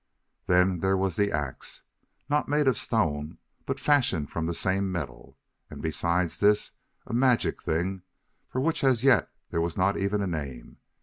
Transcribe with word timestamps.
Then 0.47 0.79
there 0.79 0.97
was 0.97 1.15
the 1.15 1.31
ax! 1.31 1.83
Not 2.27 2.49
made 2.49 2.67
of 2.67 2.75
stone 2.75 3.37
but 3.67 3.79
fashioned 3.79 4.31
from 4.31 4.47
the 4.47 4.55
same 4.55 4.91
metal! 4.91 5.37
And 5.69 5.79
besides 5.79 6.39
this 6.39 6.71
a 7.05 7.13
magic 7.13 7.61
thing 7.61 8.01
for 8.49 8.59
which 8.61 8.83
as 8.83 9.03
yet 9.03 9.29
there 9.51 9.61
was 9.61 9.77
not 9.77 9.97
even 9.97 10.21
a 10.23 10.25
name! 10.25 10.77